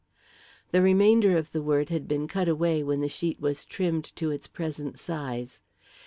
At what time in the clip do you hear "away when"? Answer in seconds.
2.47-3.01